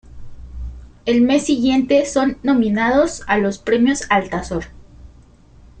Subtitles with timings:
[1.05, 4.65] Al mes siguiente son nominados a los premios Altazor.